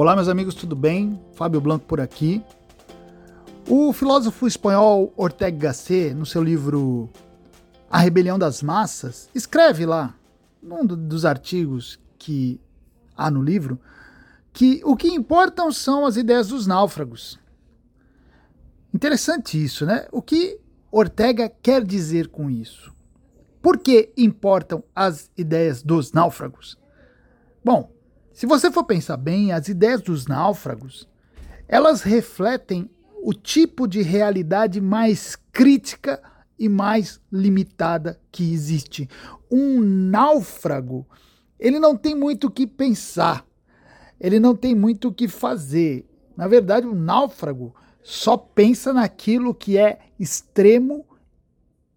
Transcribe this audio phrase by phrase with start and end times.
[0.00, 1.20] Olá, meus amigos, tudo bem?
[1.32, 2.40] Fábio Blanco por aqui.
[3.68, 7.10] O filósofo espanhol Ortega Gasset, no seu livro
[7.90, 10.14] A Rebelião das Massas, escreve lá,
[10.62, 12.60] num dos artigos que
[13.16, 13.76] há no livro,
[14.52, 17.36] que o que importam são as ideias dos náufragos.
[18.94, 20.06] Interessante isso, né?
[20.12, 20.60] O que
[20.92, 22.94] Ortega quer dizer com isso?
[23.60, 26.78] Por que importam as ideias dos náufragos?
[27.64, 27.97] Bom,
[28.38, 31.08] se você for pensar bem, as ideias dos náufragos,
[31.66, 32.88] elas refletem
[33.20, 36.22] o tipo de realidade mais crítica
[36.56, 39.10] e mais limitada que existe.
[39.50, 41.04] Um náufrago,
[41.58, 43.44] ele não tem muito o que pensar,
[44.20, 46.08] ele não tem muito o que fazer.
[46.36, 51.04] Na verdade, o um náufrago só pensa naquilo que é extremo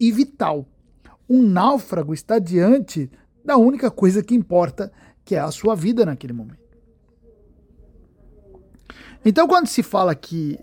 [0.00, 0.66] e vital.
[1.30, 3.08] Um náufrago está diante
[3.44, 4.90] da única coisa que importa,
[5.24, 6.62] que é a sua vida naquele momento.
[9.24, 10.58] Então, quando se fala que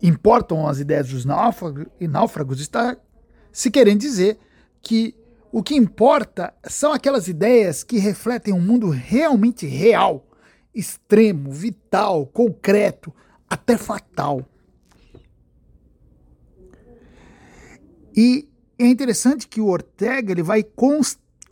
[0.00, 2.96] importam as ideias dos náufragos, está
[3.50, 4.38] se querendo dizer
[4.80, 5.14] que
[5.50, 10.26] o que importa são aquelas ideias que refletem um mundo realmente real,
[10.74, 13.12] extremo, vital, concreto,
[13.50, 14.46] até fatal.
[18.16, 20.62] E é interessante que o Ortega ele vai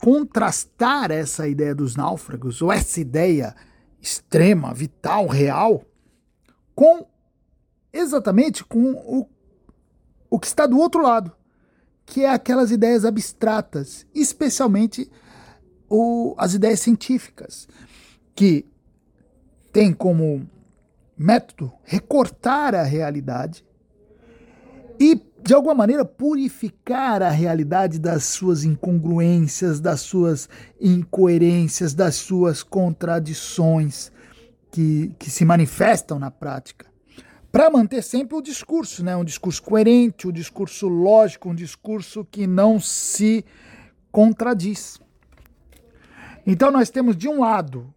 [0.00, 3.54] contrastar essa ideia dos náufragos, ou essa ideia
[4.00, 5.84] extrema, vital, real,
[6.74, 7.06] com
[7.92, 9.28] exatamente com o,
[10.30, 11.32] o que está do outro lado,
[12.06, 15.10] que é aquelas ideias abstratas, especialmente
[15.88, 17.68] o, as ideias científicas,
[18.34, 18.64] que
[19.72, 20.48] tem como
[21.16, 23.64] método recortar a realidade
[24.98, 30.48] e de alguma maneira, purificar a realidade das suas incongruências, das suas
[30.80, 34.12] incoerências, das suas contradições
[34.70, 36.86] que, que se manifestam na prática.
[37.51, 39.17] Para manter sempre o discurso, né?
[39.17, 43.45] um discurso coerente, um discurso lógico, um discurso que não se
[44.12, 45.01] contradiz.
[46.46, 47.92] Então, nós temos, de um lado,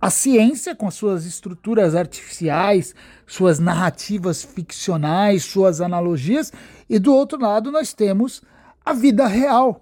[0.00, 2.94] a ciência, com suas estruturas artificiais,
[3.26, 6.52] suas narrativas ficcionais, suas analogias,
[6.88, 8.42] e do outro lado nós temos
[8.84, 9.80] a vida real,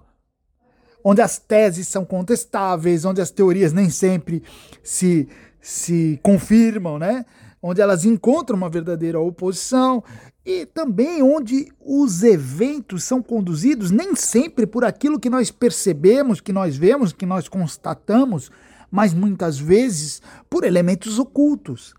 [1.05, 4.43] onde as teses são contestáveis, onde as teorias nem sempre
[4.83, 5.29] se,
[5.61, 7.27] se confirmam, né?
[7.67, 10.05] onde elas encontram uma verdadeira oposição
[10.45, 16.53] e também onde os eventos são conduzidos nem sempre por aquilo que nós percebemos, que
[16.53, 18.51] nós vemos, que nós constatamos,
[18.95, 21.95] mas muitas vezes por elementos ocultos.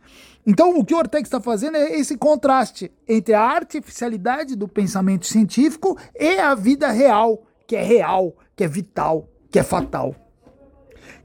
[0.47, 5.28] Então, o que o Ortega está fazendo é esse contraste entre a artificialidade do pensamento
[5.28, 10.16] científico e a vida real, que é real, que é vital, que é fatal.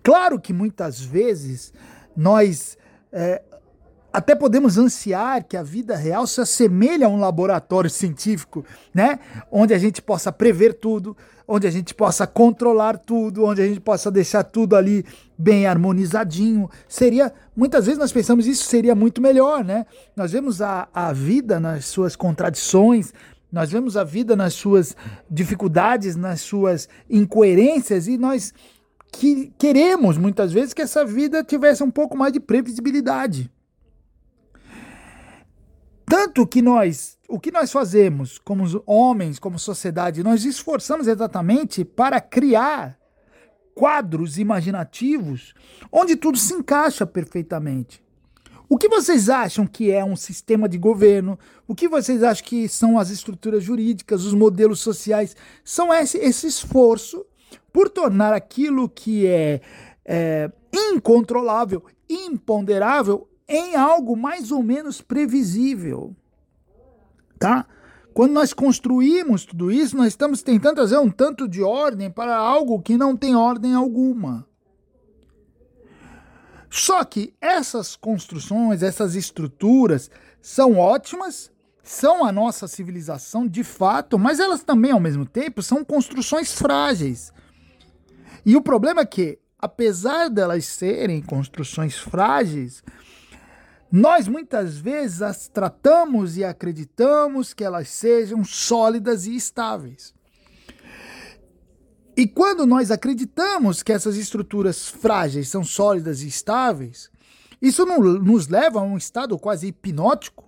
[0.03, 1.73] Claro que muitas vezes
[2.17, 2.77] nós
[3.13, 3.41] é,
[4.13, 9.21] até podemos ansiar que a vida real se assemelhe a um laboratório científico, né?
[9.51, 11.17] Onde a gente possa prever tudo,
[11.47, 15.05] onde a gente possa controlar tudo, onde a gente possa deixar tudo ali
[15.39, 16.69] bem harmonizadinho.
[16.89, 19.87] Seria, muitas vezes nós pensamos isso seria muito melhor, né?
[20.17, 23.13] Nós vemos a, a vida nas suas contradições,
[23.53, 24.97] nós vemos a vida nas suas
[25.31, 28.53] dificuldades, nas suas incoerências e nós
[29.13, 33.51] que queremos muitas vezes que essa vida tivesse um pouco mais de previsibilidade.
[36.11, 42.21] Tanto que nós, o que nós fazemos como homens, como sociedade, nós esforçamos exatamente para
[42.21, 42.99] criar
[43.77, 45.55] quadros imaginativos
[45.93, 48.03] onde tudo se encaixa perfeitamente.
[48.69, 51.39] O que vocês acham que é um sistema de governo?
[51.69, 55.37] O que vocês acham que são as estruturas jurídicas, os modelos sociais?
[55.63, 57.25] São esse, esse esforço
[57.73, 59.61] por tornar aquilo que é,
[60.05, 66.15] é incontrolável, imponderável, em algo mais ou menos previsível.
[67.39, 67.67] Tá?
[68.15, 72.81] Quando nós construímos tudo isso, nós estamos tentando trazer um tanto de ordem para algo
[72.81, 74.47] que não tem ordem alguma.
[76.71, 80.09] Só que essas construções, essas estruturas
[80.41, 81.51] são ótimas,
[81.83, 87.33] são a nossa civilização de fato, mas elas também, ao mesmo tempo, são construções frágeis.
[88.47, 92.83] E o problema é que, apesar delas serem construções frágeis,
[93.91, 100.15] nós muitas vezes as tratamos e acreditamos que elas sejam sólidas e estáveis.
[102.17, 107.11] E quando nós acreditamos que essas estruturas frágeis são sólidas e estáveis,
[107.63, 110.45] isso não, nos leva a um estado quase hipnótico.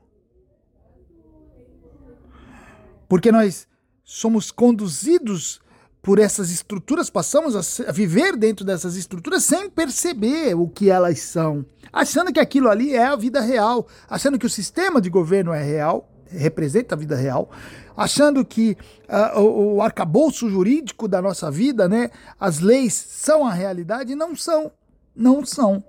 [3.08, 3.66] Porque nós
[4.04, 5.61] somos conduzidos
[6.02, 11.64] por essas estruturas, passamos a viver dentro dessas estruturas sem perceber o que elas são,
[11.92, 15.62] achando que aquilo ali é a vida real, achando que o sistema de governo é
[15.62, 17.48] real, representa a vida real,
[17.96, 18.76] achando que
[19.08, 22.10] uh, o, o arcabouço jurídico da nossa vida, né,
[22.40, 24.72] as leis são a realidade, não são,
[25.14, 25.84] não são,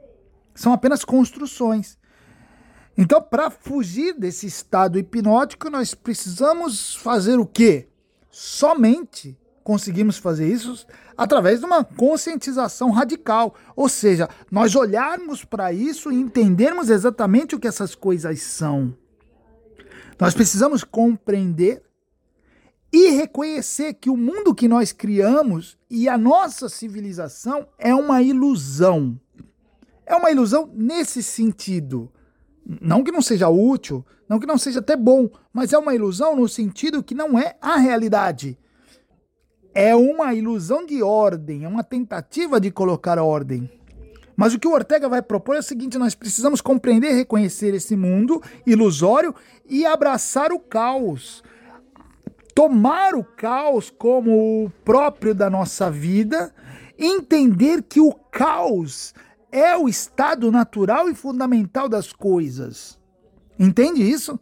[0.54, 1.98] são apenas construções.
[2.96, 7.88] Então, para fugir desse estado hipnótico, nós precisamos fazer o quê?
[8.30, 10.86] Somente conseguimos fazer isso
[11.18, 17.60] através de uma conscientização radical, ou seja, nós olharmos para isso e entendermos exatamente o
[17.60, 18.96] que essas coisas são.
[20.20, 21.82] Nós precisamos compreender
[22.92, 29.20] e reconhecer que o mundo que nós criamos e a nossa civilização é uma ilusão.
[30.06, 32.12] É uma ilusão nesse sentido.
[32.66, 36.36] Não que não seja útil, não que não seja até bom, mas é uma ilusão
[36.36, 38.58] no sentido que não é a realidade
[39.74, 43.70] é uma ilusão de ordem, é uma tentativa de colocar ordem.
[44.36, 47.74] Mas o que o Ortega vai propor é o seguinte: nós precisamos compreender e reconhecer
[47.74, 49.34] esse mundo ilusório
[49.68, 51.44] e abraçar o caos.
[52.56, 56.54] Tomar o caos como o próprio da nossa vida,
[56.98, 59.14] entender que o caos
[59.52, 63.00] é o estado natural e fundamental das coisas.
[63.58, 64.40] Entende isso?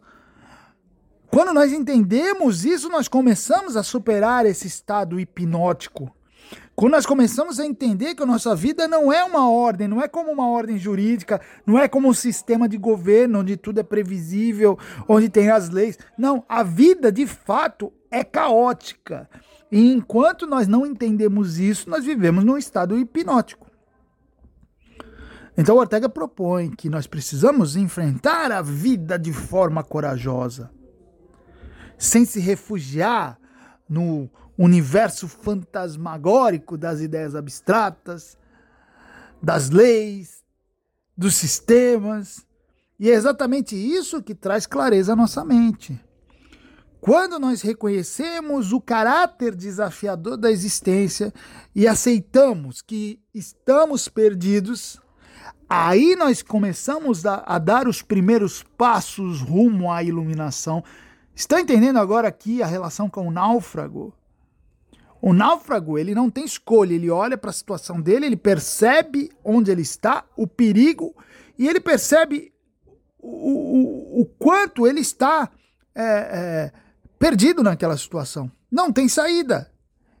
[1.32, 6.14] Quando nós entendemos isso, nós começamos a superar esse estado hipnótico.
[6.76, 10.06] Quando nós começamos a entender que a nossa vida não é uma ordem, não é
[10.06, 14.78] como uma ordem jurídica, não é como um sistema de governo onde tudo é previsível,
[15.08, 15.98] onde tem as leis.
[16.18, 19.26] Não, a vida de fato é caótica.
[19.70, 23.70] E enquanto nós não entendemos isso, nós vivemos num estado hipnótico.
[25.56, 30.70] Então Ortega propõe que nós precisamos enfrentar a vida de forma corajosa
[32.02, 33.38] sem se refugiar
[33.88, 34.28] no
[34.58, 38.36] universo fantasmagórico das ideias abstratas,
[39.40, 40.42] das leis,
[41.16, 42.44] dos sistemas.
[42.98, 45.98] E é exatamente isso que traz clareza à nossa mente.
[47.00, 51.32] Quando nós reconhecemos o caráter desafiador da existência
[51.72, 55.00] e aceitamos que estamos perdidos,
[55.68, 60.82] aí nós começamos a, dar os primeiros passos rumo à iluminação
[61.34, 64.14] Estão entendendo agora aqui a relação com o náufrago?
[65.20, 69.70] O náufrago, ele não tem escolha, ele olha para a situação dele, ele percebe onde
[69.70, 71.14] ele está, o perigo,
[71.56, 72.52] e ele percebe
[73.20, 75.48] o, o, o quanto ele está
[75.94, 76.72] é, é,
[77.18, 78.50] perdido naquela situação.
[78.70, 79.70] Não tem saída.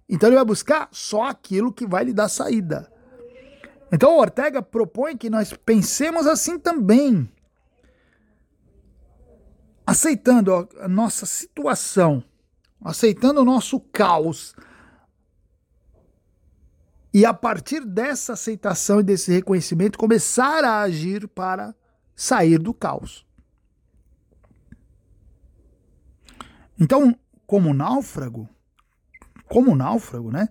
[0.08, 2.90] Então ele vai buscar só aquilo que vai lhe dar saída.
[3.90, 7.28] Então o Ortega propõe que nós pensemos assim também
[9.86, 12.22] aceitando a nossa situação,
[12.80, 14.54] aceitando o nosso caos,
[17.14, 21.74] e a partir dessa aceitação e desse reconhecimento, começar a agir para
[22.16, 23.26] sair do caos.
[26.80, 27.14] Então,
[27.46, 28.48] como náufrago,
[29.46, 30.48] como náufrago, né?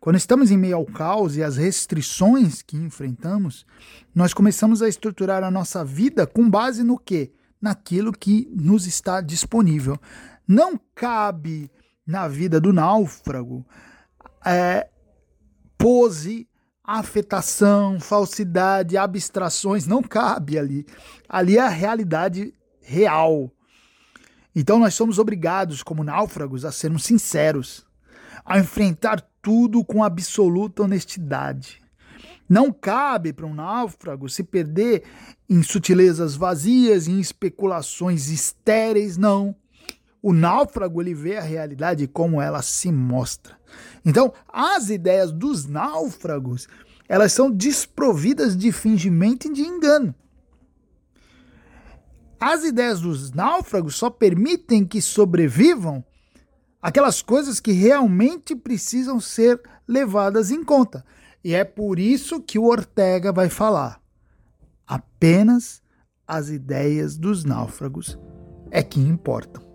[0.00, 3.66] Quando estamos em meio ao caos e às restrições que enfrentamos,
[4.14, 7.32] nós começamos a estruturar a nossa vida com base no quê?
[7.60, 9.98] Naquilo que nos está disponível.
[10.46, 11.70] Não cabe
[12.06, 13.66] na vida do náufrago
[14.44, 14.88] é,
[15.76, 16.48] pose,
[16.82, 20.86] afetação, falsidade, abstrações, não cabe ali.
[21.28, 23.52] Ali é a realidade real.
[24.54, 27.86] Então nós somos obrigados, como náufragos, a sermos sinceros,
[28.44, 31.82] a enfrentar tudo com absoluta honestidade.
[32.48, 35.02] Não cabe para um náufrago se perder
[35.48, 39.54] em sutilezas vazias, em especulações estéreis, não.
[40.22, 43.58] O náufrago ele vê a realidade como ela se mostra.
[44.04, 46.66] Então, as ideias dos náufragos,
[47.08, 50.14] elas são desprovidas de fingimento e de engano.
[52.40, 56.04] As ideias dos náufragos só permitem que sobrevivam
[56.80, 61.04] aquelas coisas que realmente precisam ser levadas em conta.
[61.44, 64.00] E é por isso que o Ortega vai falar.
[64.86, 65.82] Apenas
[66.26, 68.18] as ideias dos náufragos
[68.70, 69.67] é que importam.